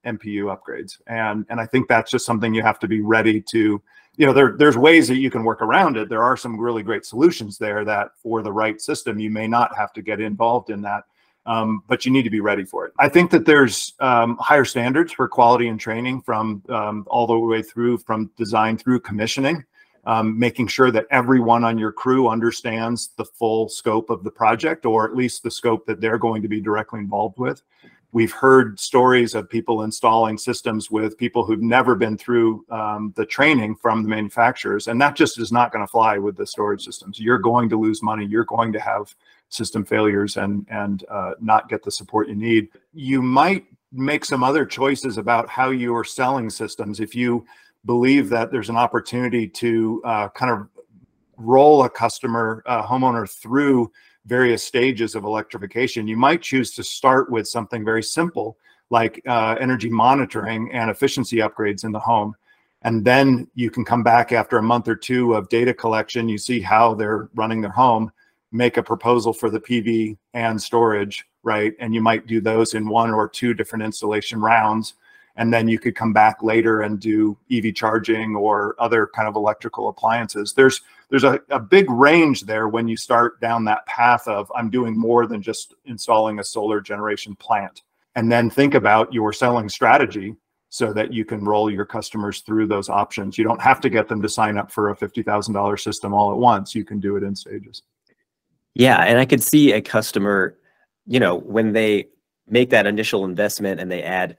MPU 0.05 0.55
upgrades. 0.55 0.99
And, 1.07 1.45
and 1.49 1.59
I 1.59 1.65
think 1.65 1.87
that's 1.87 2.11
just 2.11 2.25
something 2.25 2.53
you 2.53 2.61
have 2.61 2.79
to 2.79 2.87
be 2.87 3.01
ready 3.01 3.41
to, 3.41 3.81
you 4.17 4.25
know, 4.25 4.33
there, 4.33 4.55
there's 4.57 4.77
ways 4.77 5.07
that 5.07 5.17
you 5.17 5.29
can 5.29 5.43
work 5.43 5.61
around 5.61 5.97
it. 5.97 6.09
There 6.09 6.23
are 6.23 6.37
some 6.37 6.59
really 6.59 6.83
great 6.83 7.05
solutions 7.05 7.57
there 7.57 7.83
that 7.85 8.11
for 8.21 8.41
the 8.41 8.51
right 8.51 8.79
system, 8.79 9.19
you 9.19 9.29
may 9.29 9.47
not 9.47 9.75
have 9.75 9.91
to 9.93 10.01
get 10.01 10.21
involved 10.21 10.69
in 10.69 10.81
that. 10.83 11.03
Um, 11.45 11.83
but 11.87 12.05
you 12.05 12.11
need 12.11 12.23
to 12.23 12.31
be 12.31 12.39
ready 12.39 12.65
for 12.65 12.87
it. 12.87 12.93
I 12.97 13.07
think 13.07 13.29
that 13.29 13.45
there's 13.45 13.93
um, 13.99 14.35
higher 14.39 14.65
standards 14.65 15.13
for 15.13 15.27
quality 15.27 15.67
and 15.67 15.79
training 15.79 16.23
from 16.23 16.63
um, 16.69 17.05
all 17.07 17.27
the 17.27 17.37
way 17.37 17.61
through 17.61 17.99
from 17.99 18.31
design 18.35 18.77
through 18.79 19.01
commissioning, 19.01 19.63
um, 20.05 20.37
making 20.39 20.67
sure 20.67 20.89
that 20.89 21.05
everyone 21.11 21.63
on 21.63 21.77
your 21.77 21.91
crew 21.91 22.29
understands 22.29 23.09
the 23.17 23.25
full 23.25 23.69
scope 23.69 24.09
of 24.09 24.23
the 24.23 24.31
project 24.31 24.87
or 24.87 25.05
at 25.05 25.15
least 25.15 25.43
the 25.43 25.51
scope 25.51 25.85
that 25.85 26.01
they're 26.01 26.17
going 26.17 26.41
to 26.41 26.47
be 26.47 26.59
directly 26.59 26.99
involved 26.99 27.37
with. 27.37 27.61
We've 28.15 28.31
heard 28.31 28.79
stories 28.79 29.35
of 29.35 29.49
people 29.49 29.83
installing 29.83 30.37
systems 30.37 30.89
with 30.89 31.17
people 31.17 31.45
who've 31.45 31.61
never 31.61 31.95
been 31.95 32.17
through 32.17 32.65
um, 32.69 33.13
the 33.17 33.25
training 33.25 33.75
from 33.75 34.03
the 34.03 34.09
manufacturers, 34.09 34.87
and 34.87 35.01
that 35.01 35.17
just 35.17 35.37
is 35.37 35.51
not 35.51 35.73
going 35.73 35.85
to 35.85 35.91
fly 35.91 36.17
with 36.17 36.37
the 36.37 36.47
storage 36.47 36.85
systems. 36.85 37.19
You're 37.19 37.39
going 37.39 37.67
to 37.67 37.77
lose 37.77 38.01
money. 38.01 38.25
You're 38.25 38.45
going 38.45 38.71
to 38.71 38.79
have 38.79 39.13
system 39.55 39.85
failures 39.85 40.37
and 40.37 40.65
and 40.69 41.05
uh, 41.09 41.31
not 41.39 41.69
get 41.69 41.83
the 41.83 41.91
support 41.91 42.27
you 42.27 42.35
need. 42.35 42.69
You 42.93 43.21
might 43.21 43.65
make 43.91 44.25
some 44.25 44.43
other 44.43 44.65
choices 44.65 45.17
about 45.17 45.49
how 45.49 45.69
you 45.69 45.95
are 45.95 46.03
selling 46.03 46.49
systems 46.49 46.99
if 46.99 47.15
you 47.15 47.45
believe 47.85 48.29
that 48.29 48.51
there's 48.51 48.69
an 48.69 48.77
opportunity 48.77 49.47
to 49.47 50.01
uh, 50.05 50.27
kind 50.29 50.51
of 50.51 50.67
roll 51.37 51.83
a 51.83 51.89
customer 51.89 52.63
uh, 52.65 52.83
homeowner 52.83 53.29
through 53.29 53.91
various 54.25 54.63
stages 54.63 55.15
of 55.15 55.23
electrification, 55.23 56.07
you 56.07 56.17
might 56.17 56.41
choose 56.41 56.71
to 56.71 56.83
start 56.83 57.29
with 57.29 57.47
something 57.47 57.85
very 57.85 58.03
simple 58.03 58.57
like 58.89 59.21
uh, 59.27 59.55
energy 59.59 59.89
monitoring 59.89 60.71
and 60.71 60.89
efficiency 60.89 61.37
upgrades 61.37 61.83
in 61.83 61.91
the 61.91 61.99
home. 61.99 62.35
And 62.83 63.03
then 63.03 63.47
you 63.55 63.71
can 63.71 63.83
come 63.83 64.03
back 64.03 64.31
after 64.31 64.57
a 64.57 64.63
month 64.63 64.87
or 64.87 64.95
two 64.95 65.33
of 65.33 65.49
data 65.49 65.73
collection. 65.73 66.29
You 66.29 66.37
see 66.37 66.59
how 66.59 66.93
they're 66.93 67.29
running 67.33 67.61
their 67.61 67.71
home, 67.71 68.11
make 68.55 68.77
a 68.77 68.83
proposal 68.83 69.33
for 69.33 69.49
the 69.49 69.59
PV 69.59 70.17
and 70.33 70.61
storage, 70.61 71.25
right? 71.43 71.73
And 71.79 71.93
you 71.93 72.01
might 72.01 72.27
do 72.27 72.39
those 72.39 72.73
in 72.73 72.87
one 72.87 73.11
or 73.11 73.27
two 73.27 73.53
different 73.53 73.83
installation 73.83 74.39
rounds. 74.41 74.95
And 75.37 75.53
then 75.53 75.67
you 75.67 75.77
could 75.77 75.95
come 75.95 76.13
back 76.13 76.41
later 76.41 76.81
and 76.81 76.99
do 76.99 77.37
EV 77.51 77.75
charging 77.75 78.35
or 78.35 78.75
other 78.79 79.07
kind 79.07 79.27
of 79.27 79.35
electrical 79.35 79.89
appliances. 79.89 80.53
There's 80.53 80.81
there's 81.09 81.25
a, 81.25 81.39
a 81.49 81.59
big 81.59 81.89
range 81.89 82.41
there 82.41 82.67
when 82.67 82.87
you 82.87 82.97
start 82.97 83.39
down 83.41 83.65
that 83.65 83.85
path 83.85 84.27
of 84.27 84.51
I'm 84.55 84.69
doing 84.69 84.97
more 84.97 85.27
than 85.27 85.41
just 85.41 85.75
installing 85.85 86.39
a 86.39 86.43
solar 86.43 86.81
generation 86.81 87.35
plant. 87.35 87.81
And 88.15 88.31
then 88.31 88.49
think 88.49 88.73
about 88.73 89.13
your 89.13 89.33
selling 89.33 89.67
strategy 89.67 90.35
so 90.69 90.93
that 90.93 91.13
you 91.13 91.25
can 91.25 91.43
roll 91.43 91.69
your 91.69 91.85
customers 91.85 92.41
through 92.41 92.67
those 92.67 92.89
options. 92.89 93.37
You 93.37 93.43
don't 93.43 93.61
have 93.61 93.79
to 93.81 93.89
get 93.89 94.07
them 94.07 94.21
to 94.21 94.29
sign 94.29 94.57
up 94.57 94.71
for 94.71 94.89
a 94.89 94.95
$50,000 94.95 95.79
system 95.79 96.13
all 96.13 96.31
at 96.31 96.37
once. 96.37 96.73
You 96.73 96.83
can 96.83 96.99
do 96.99 97.17
it 97.17 97.23
in 97.23 97.35
stages. 97.35 97.83
Yeah. 98.75 98.97
And 99.03 99.17
I 99.17 99.25
could 99.25 99.41
see 99.41 99.71
a 99.71 99.81
customer, 99.81 100.57
you 101.07 101.19
know, 101.19 101.35
when 101.35 101.73
they 101.73 102.07
make 102.47 102.69
that 102.69 102.85
initial 102.85 103.25
investment 103.25 103.79
and 103.79 103.91
they 103.91 104.03
add 104.03 104.37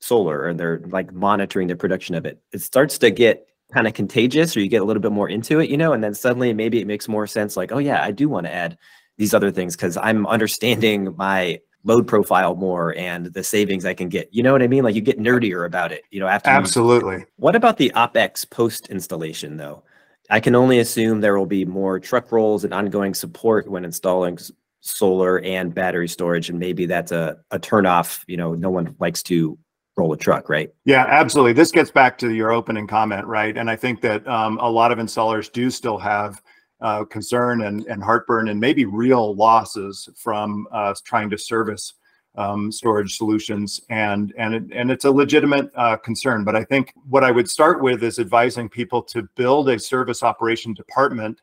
solar 0.00 0.48
and 0.48 0.58
they're 0.58 0.82
like 0.86 1.12
monitoring 1.12 1.68
the 1.68 1.76
production 1.76 2.14
of 2.14 2.26
it, 2.26 2.40
it 2.52 2.62
starts 2.62 2.98
to 2.98 3.10
get 3.10 3.46
kind 3.72 3.86
of 3.86 3.94
contagious 3.94 4.56
or 4.56 4.60
you 4.60 4.68
get 4.68 4.82
a 4.82 4.84
little 4.84 5.02
bit 5.02 5.12
more 5.12 5.28
into 5.28 5.60
it, 5.60 5.70
you 5.70 5.76
know, 5.76 5.92
and 5.92 6.02
then 6.02 6.14
suddenly 6.14 6.52
maybe 6.52 6.80
it 6.80 6.86
makes 6.86 7.08
more 7.08 7.26
sense 7.26 7.56
like, 7.56 7.72
oh 7.72 7.78
yeah, 7.78 8.02
I 8.02 8.10
do 8.10 8.28
want 8.28 8.46
to 8.46 8.52
add 8.52 8.76
these 9.16 9.34
other 9.34 9.50
things 9.50 9.76
because 9.76 9.96
I'm 9.96 10.26
understanding 10.26 11.14
my 11.16 11.60
load 11.84 12.06
profile 12.06 12.54
more 12.54 12.96
and 12.96 13.26
the 13.26 13.44
savings 13.44 13.84
I 13.84 13.94
can 13.94 14.08
get. 14.08 14.28
You 14.32 14.42
know 14.42 14.52
what 14.52 14.62
I 14.62 14.66
mean? 14.66 14.84
Like 14.84 14.94
you 14.94 15.00
get 15.00 15.18
nerdier 15.18 15.66
about 15.66 15.92
it, 15.92 16.02
you 16.10 16.20
know, 16.20 16.26
after 16.26 16.50
Absolutely. 16.50 17.18
You, 17.18 17.26
what 17.36 17.54
about 17.54 17.76
the 17.76 17.92
OpEx 17.94 18.48
post 18.48 18.88
installation 18.88 19.56
though? 19.56 19.82
I 20.30 20.40
can 20.40 20.54
only 20.54 20.78
assume 20.78 21.20
there 21.20 21.38
will 21.38 21.46
be 21.46 21.64
more 21.64 22.00
truck 22.00 22.32
rolls 22.32 22.64
and 22.64 22.72
ongoing 22.72 23.14
support 23.14 23.68
when 23.68 23.84
installing 23.84 24.38
solar 24.80 25.40
and 25.40 25.74
battery 25.74 26.08
storage 26.08 26.50
and 26.50 26.58
maybe 26.58 26.86
that's 26.86 27.12
a, 27.12 27.38
a 27.50 27.58
turn 27.58 27.86
off, 27.86 28.24
you 28.26 28.36
know, 28.36 28.54
no 28.54 28.70
one 28.70 28.94
likes 29.00 29.22
to 29.24 29.58
roll 29.96 30.12
a 30.12 30.16
truck, 30.16 30.48
right? 30.48 30.70
Yeah, 30.84 31.04
absolutely. 31.08 31.52
This 31.52 31.70
gets 31.70 31.90
back 31.90 32.18
to 32.18 32.32
your 32.32 32.52
opening 32.52 32.86
comment, 32.86 33.26
right? 33.26 33.56
And 33.56 33.70
I 33.70 33.76
think 33.76 34.00
that 34.02 34.26
um, 34.26 34.58
a 34.60 34.68
lot 34.68 34.92
of 34.92 34.98
installers 34.98 35.50
do 35.50 35.70
still 35.70 35.98
have 35.98 36.42
uh, 36.80 37.04
concern 37.04 37.62
and, 37.62 37.84
and 37.86 38.02
heartburn 38.02 38.48
and 38.48 38.60
maybe 38.60 38.84
real 38.84 39.34
losses 39.36 40.08
from 40.16 40.66
uh, 40.72 40.94
trying 41.04 41.30
to 41.30 41.38
service 41.38 41.94
um, 42.36 42.72
storage 42.72 43.16
solutions 43.16 43.80
and 43.90 44.34
and 44.36 44.54
it, 44.54 44.62
and 44.72 44.90
it's 44.90 45.04
a 45.04 45.10
legitimate 45.10 45.70
uh, 45.76 45.96
concern 45.96 46.44
but 46.44 46.56
i 46.56 46.64
think 46.64 46.92
what 47.08 47.24
i 47.24 47.30
would 47.30 47.48
start 47.48 47.82
with 47.82 48.02
is 48.02 48.18
advising 48.18 48.68
people 48.68 49.02
to 49.02 49.22
build 49.36 49.68
a 49.68 49.78
service 49.78 50.22
operation 50.22 50.74
department 50.74 51.40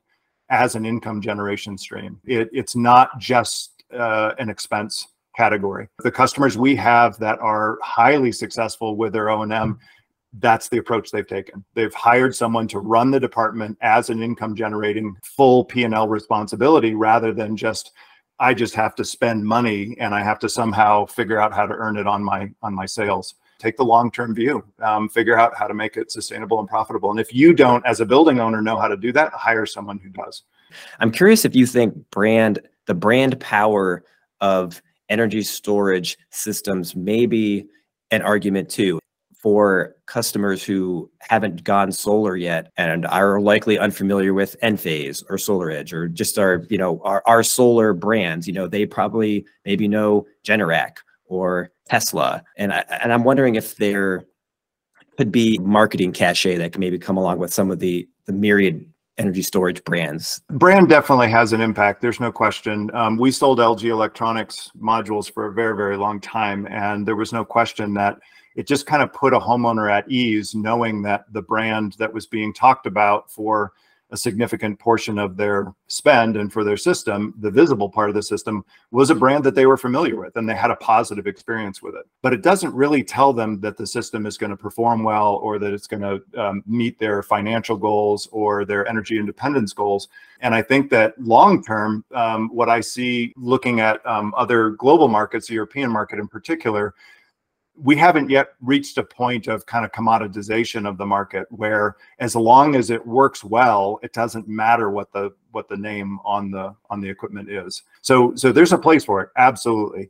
as 0.50 0.76
an 0.76 0.86
income 0.86 1.22
generation 1.22 1.78
stream 1.78 2.20
it, 2.26 2.50
it's 2.52 2.76
not 2.76 3.18
just 3.20 3.84
uh, 3.94 4.34
an 4.40 4.50
expense 4.50 5.08
category. 5.36 5.88
The 6.04 6.12
customers 6.12 6.58
we 6.58 6.76
have 6.76 7.18
that 7.20 7.40
are 7.40 7.78
highly 7.82 8.32
successful 8.32 8.96
with 8.96 9.14
their 9.14 9.30
O&M, 9.30 9.80
that's 10.40 10.70
the 10.70 10.78
approach 10.78 11.12
they've 11.12 11.28
taken. 11.28 11.64
They've 11.74 11.94
hired 11.94 12.36
someone 12.36 12.68
to 12.70 12.80
run 12.80 13.12
the 13.12 13.20
department 13.20 13.78
as 13.82 14.10
an 14.10 14.24
income 14.24 14.56
generating 14.56 15.16
full 15.24 15.66
P&L 15.66 16.08
responsibility 16.08 16.96
rather 16.96 17.34
than 17.34 17.58
just 17.58 17.92
I 18.42 18.56
just 18.56 18.74
have 18.74 18.96
to 18.96 19.06
spend 19.06 19.46
money 19.46 19.96
and 20.00 20.16
I 20.16 20.24
have 20.24 20.40
to 20.40 20.50
somehow 20.50 21.06
figure 21.06 21.40
out 21.40 21.54
how 21.54 21.68
to 21.68 21.76
earn 21.76 21.96
it 21.96 22.08
on 22.08 22.24
my 22.24 22.50
on 22.64 22.74
my 22.74 22.88
sales. 22.88 23.36
Take 23.60 23.78
the 23.78 23.86
long-term 23.86 24.34
view, 24.34 24.64
um, 24.82 25.08
figure 25.08 25.38
out 25.38 25.56
how 25.56 25.68
to 25.68 25.76
make 25.76 25.96
it 25.96 26.12
sustainable 26.12 26.60
and 26.60 26.68
profitable. 26.68 27.12
And 27.12 27.20
if 27.20 27.32
you 27.32 27.54
don't, 27.54 27.86
as 27.86 28.00
a 28.00 28.06
building 28.06 28.40
owner, 28.40 28.60
know 28.60 28.80
how 28.80 28.88
to 28.88 28.98
do 28.98 29.12
that, 29.12 29.32
hire 29.34 29.68
someone 29.68 30.00
who 30.00 30.10
does. 30.10 30.42
I'm 31.00 31.12
curious 31.12 31.46
if 31.46 31.56
you 31.56 31.68
think 31.68 31.94
brand 32.10 32.60
the 32.88 32.96
brand 32.96 33.40
power 33.40 34.04
of 34.42 34.82
energy 35.10 35.44
storage 35.44 36.18
systems 36.32 36.96
may 36.96 37.28
be 37.28 37.68
an 38.10 38.24
argument 38.24 38.70
too 38.70 39.01
for 39.42 39.96
customers 40.06 40.64
who 40.64 41.10
haven't 41.20 41.64
gone 41.64 41.92
solar 41.92 42.36
yet 42.36 42.72
and 42.78 43.06
are 43.08 43.42
likely 43.42 43.80
unfamiliar 43.80 44.34
with 44.34 44.56
Enphase 44.62 45.24
or 45.30 45.38
SolarEdge 45.38 45.94
or 45.94 46.08
just 46.08 46.38
our, 46.38 46.64
you 46.70 46.78
know, 46.78 47.02
our, 47.04 47.24
our 47.26 47.42
solar 47.42 47.94
brands, 47.94 48.48
you 48.48 48.54
know, 48.54 48.68
they 48.68 48.86
probably 48.86 49.44
maybe 49.66 49.88
know 49.88 50.28
Generac 50.46 50.98
or 51.26 51.72
Tesla. 51.90 52.44
And 52.58 52.72
I, 52.72 52.86
and 53.02 53.12
I'm 53.12 53.24
wondering 53.24 53.56
if 53.56 53.78
there 53.78 54.26
could 55.18 55.32
be 55.32 55.58
marketing 55.58 56.14
cachet 56.14 56.58
that 56.58 56.74
can 56.74 56.80
maybe 56.80 57.00
come 57.00 57.18
along 57.18 57.40
with 57.40 57.54
some 57.54 57.72
of 57.72 57.80
the 57.80 58.08
the 58.26 58.34
myriad 58.34 58.86
energy 59.18 59.42
storage 59.42 59.84
brands? 59.84 60.42
Brand 60.50 60.90
definitely 60.90 61.30
has 61.30 61.54
an 61.54 61.62
impact. 61.62 62.02
There's 62.02 62.20
no 62.20 62.32
question. 62.32 62.90
Um, 62.94 63.18
we 63.18 63.32
sold 63.32 63.60
LG 63.60 63.84
Electronics 63.84 64.72
modules 64.80 65.32
for 65.32 65.48
a 65.48 65.54
very, 65.54 65.76
very 65.76 65.98
long 65.98 66.20
time, 66.20 66.66
and 66.68 67.08
there 67.08 67.16
was 67.16 67.32
no 67.32 67.46
question 67.46 67.94
that 67.96 68.18
it 68.56 68.68
just 68.68 68.86
kind 68.86 69.02
of 69.02 69.14
put 69.14 69.34
a 69.34 69.40
homeowner 69.40 69.92
at 69.92 70.10
ease 70.10 70.54
knowing 70.56 71.02
that 71.04 71.32
the 71.32 71.42
brand 71.42 71.94
that 72.00 72.14
was 72.14 72.26
being 72.26 72.54
talked 72.54 72.86
about 72.86 73.32
for 73.32 73.74
a 74.12 74.18
significant 74.18 74.78
portion 74.78 75.18
of 75.18 75.38
their 75.38 75.74
spend 75.88 76.36
and 76.36 76.52
for 76.52 76.64
their 76.64 76.76
system, 76.76 77.34
the 77.40 77.50
visible 77.50 77.90
part 77.90 78.10
of 78.10 78.16
the 78.16 78.22
system 78.22 78.64
was 78.92 79.10
a 79.10 79.16
brand 79.16 79.44
that 79.44 79.56
they 79.56 79.66
were 79.66 79.78
familiar 79.78 80.18
with 80.18 80.36
and 80.36 80.48
they 80.48 80.56
had 80.56 80.70
a 80.70 80.76
positive 80.76 81.28
experience 81.28 81.82
with 81.82 81.96
it. 81.96 82.06
But 82.22 82.34
it 82.34 82.42
doesn't 82.42 82.74
really 82.76 83.04
tell 83.04 83.32
them 83.32 83.62
that 83.62 83.78
the 83.78 83.88
system 83.88 84.26
is 84.26 84.38
going 84.38 84.50
to 84.50 84.58
perform 84.58 85.04
well 85.04 85.36
or 85.36 85.60
that 85.60 85.74
it's 85.74 85.88
going 85.88 86.02
to 86.02 86.42
um, 86.42 86.62
meet 86.68 87.00
their 87.00 87.24
financial 87.24 87.78
goals 87.78 88.28
or 88.34 88.66
their 88.66 88.86
energy 88.86 89.18
independence 89.18 89.72
goals. 89.72 90.10
And 90.42 90.54
I 90.54 90.62
think 90.62 90.90
that 90.92 91.14
long 91.18 91.64
term, 91.64 92.04
um, 92.14 92.50
what 92.50 92.70
I 92.70 92.82
see 92.82 93.34
looking 93.38 93.80
at 93.80 94.06
um, 94.06 94.34
other 94.36 94.72
global 94.72 95.08
markets, 95.08 95.48
the 95.48 95.54
European 95.54 95.90
market 95.90 96.20
in 96.20 96.28
particular, 96.28 96.94
we 97.76 97.96
haven't 97.96 98.30
yet 98.30 98.54
reached 98.62 98.98
a 98.98 99.04
point 99.04 99.48
of 99.48 99.66
kind 99.66 99.86
of 99.86 99.92
commoditization 99.92 100.88
of 100.88 100.98
the 100.98 101.06
market 101.06 101.48
where 101.52 101.96
as 102.20 102.36
long 102.36 102.76
as 102.76 102.90
it 102.90 103.06
works 103.06 103.44
well 103.44 104.00
it 104.04 104.14
doesn't 104.14 104.48
matter 104.48 104.90
what 104.90 105.12
the 105.14 105.32
what 105.52 105.68
the 105.70 105.78
name 105.78 106.20
on 106.24 106.52
the 106.52 106.76
on 106.90 107.02
the 107.02 107.10
equipment 107.10 107.50
is. 107.50 107.84
So 108.02 108.36
so 108.36 108.52
there's 108.52 108.74
a 108.74 108.78
place 108.78 109.06
for 109.06 109.22
it 109.22 109.30
absolutely. 109.38 110.10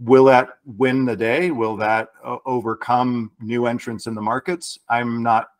Will 0.00 0.24
that 0.24 0.58
win 0.64 1.04
the 1.04 1.16
day? 1.16 1.50
Will 1.50 1.76
that 1.76 2.08
uh, 2.24 2.38
overcome 2.46 3.30
new 3.38 3.66
entrants 3.66 4.06
in 4.06 4.14
the 4.14 4.20
markets? 4.20 4.78
I'm 4.88 5.22
not 5.22 5.50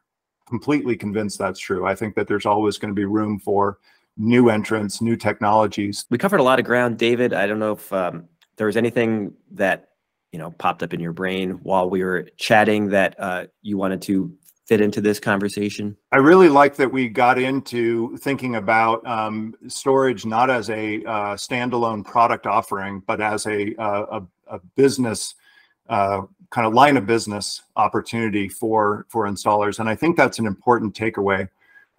completely 0.48 0.96
convinced 0.96 1.38
that's 1.38 1.60
true. 1.60 1.86
I 1.86 1.94
think 1.94 2.16
that 2.16 2.26
there's 2.26 2.46
always 2.46 2.76
going 2.76 2.90
to 2.90 2.98
be 2.98 3.04
room 3.04 3.38
for 3.38 3.78
new 4.16 4.48
entrants 4.48 5.00
new 5.00 5.16
technologies. 5.16 6.06
We 6.10 6.18
covered 6.18 6.40
a 6.40 6.42
lot 6.42 6.58
of 6.58 6.64
ground. 6.64 6.98
David 6.98 7.32
i 7.32 7.46
don't 7.46 7.58
know 7.58 7.72
if 7.72 7.92
um, 7.92 8.28
there 8.56 8.66
was 8.66 8.76
anything 8.76 9.32
that 9.52 9.90
you 10.34 10.38
know 10.38 10.50
popped 10.50 10.82
up 10.82 10.92
in 10.92 10.98
your 10.98 11.12
brain 11.12 11.50
while 11.62 11.88
we 11.88 12.02
were 12.02 12.28
chatting 12.36 12.88
that 12.88 13.14
uh, 13.20 13.46
you 13.62 13.78
wanted 13.78 14.02
to 14.02 14.36
fit 14.66 14.80
into 14.80 15.00
this 15.00 15.20
conversation? 15.20 15.96
I 16.10 16.16
really 16.16 16.48
like 16.48 16.74
that 16.74 16.92
we 16.92 17.08
got 17.08 17.38
into 17.38 18.16
thinking 18.16 18.56
about 18.56 19.06
um, 19.06 19.54
storage 19.68 20.26
not 20.26 20.50
as 20.50 20.70
a 20.70 21.04
uh, 21.04 21.36
standalone 21.36 22.04
product 22.04 22.48
offering, 22.48 23.00
but 23.06 23.20
as 23.20 23.46
a, 23.46 23.76
uh, 23.76 24.20
a, 24.48 24.56
a 24.56 24.58
business 24.74 25.36
uh, 25.88 26.22
kind 26.50 26.66
of 26.66 26.74
line 26.74 26.96
of 26.96 27.06
business 27.06 27.62
opportunity 27.76 28.48
for 28.48 29.06
for 29.08 29.28
installers. 29.28 29.78
And 29.78 29.88
I 29.88 29.94
think 29.94 30.16
that's 30.16 30.40
an 30.40 30.46
important 30.46 30.96
takeaway 30.96 31.48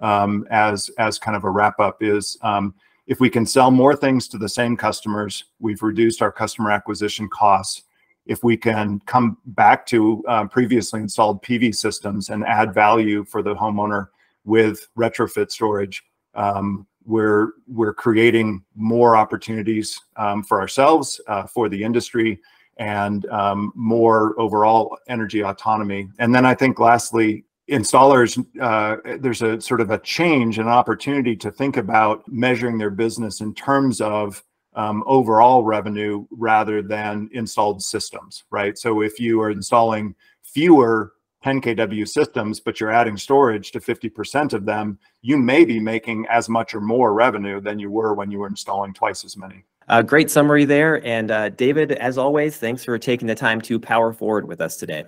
um, 0.02 0.46
as 0.52 0.90
as 0.98 1.18
kind 1.18 1.38
of 1.38 1.46
a 1.46 1.50
wrap 1.50 1.80
up 1.80 2.04
is 2.04 2.38
um, 2.42 2.76
if 3.08 3.22
we 3.22 3.30
can 3.30 3.46
sell 3.46 3.72
more 3.72 3.96
things 3.96 4.28
to 4.28 4.38
the 4.38 4.50
same 4.50 4.76
customers, 4.76 5.46
we've 5.62 5.82
reduced 5.82 6.22
our 6.22 6.34
customer 6.34 6.72
acquisition 6.72 7.30
costs 7.30 7.85
if 8.26 8.44
we 8.44 8.58
can 8.58 9.00
come 9.06 9.38
back 9.46 9.86
to 9.88 10.24
uh, 10.28 10.46
previously 10.48 11.00
installed 11.00 11.44
PV 11.44 11.76
systems 11.76 12.30
and 12.30 12.44
add 12.46 12.74
value 12.74 13.24
for 13.24 13.42
the 13.44 13.56
homeowner 13.56 14.08
with 14.44 14.88
retrofit 14.98 15.52
storage, 15.52 16.04
um, 16.34 16.88
we're 17.06 17.50
we're 17.68 17.94
creating 17.94 18.64
more 18.76 19.16
opportunities 19.16 20.00
um, 20.16 20.44
for 20.44 20.60
ourselves, 20.60 21.22
uh, 21.28 21.44
for 21.44 21.70
the 21.70 21.84
industry, 21.84 22.40
and 22.78 23.26
um, 23.28 23.72
more 23.76 24.40
overall 24.40 24.98
energy 25.08 25.44
autonomy. 25.44 26.10
And 26.20 26.34
then 26.34 26.46
I 26.46 26.56
think 26.56 26.80
lastly, 26.80 27.46
installers, 27.70 28.44
uh, 28.60 29.18
there's 29.20 29.42
a 29.42 29.62
sort 29.62 29.82
of 29.82 29.92
a 29.92 30.00
change, 30.00 30.60
an 30.60 30.68
opportunity 30.68 31.36
to 31.38 31.52
think 31.52 31.78
about 31.78 32.28
measuring 32.28 32.78
their 32.78 32.90
business 32.90 33.42
in 33.42 33.54
terms 33.54 34.02
of 34.02 34.44
um, 34.76 35.04
overall 35.08 35.64
revenue 35.64 36.26
rather 36.32 36.82
than 36.82 37.30
installed 37.32 37.82
systems, 37.82 38.44
right? 38.52 38.78
So 38.78 39.02
if 39.02 39.20
you 39.20 39.42
are 39.42 39.50
installing 39.50 40.16
fewer 40.44 41.14
10 41.44 41.62
kW 41.62 42.08
systems, 42.08 42.60
but 42.60 42.80
you're 42.80 42.92
adding 42.92 43.18
storage 43.18 43.72
to 43.72 43.80
50% 43.80 44.54
of 44.54 44.66
them, 44.66 44.98
you 45.22 45.38
may 45.38 45.64
be 45.64 45.80
making 45.80 46.26
as 46.30 46.50
much 46.50 46.74
or 46.74 46.82
more 46.82 47.14
revenue 47.14 47.62
than 47.62 47.80
you 47.80 47.92
were 47.92 48.14
when 48.14 48.32
you 48.32 48.40
were 48.40 48.48
installing 48.48 48.94
twice 48.94 49.24
as 49.24 49.38
many. 49.38 49.64
Uh, 49.88 50.02
great 50.02 50.32
summary 50.32 50.66
there. 50.66 51.06
And 51.06 51.30
uh, 51.30 51.50
David, 51.50 51.92
as 51.94 52.18
always, 52.18 52.58
thanks 52.58 52.84
for 52.84 52.98
taking 52.98 53.28
the 53.28 53.36
time 53.36 53.62
to 53.62 53.80
power 53.80 54.12
forward 54.12 54.48
with 54.48 54.60
us 54.60 54.78
today. 54.78 55.06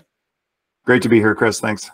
Great 0.86 1.02
to 1.02 1.10
be 1.10 1.18
here, 1.18 1.34
Chris. 1.34 1.60
Thanks. 1.60 1.90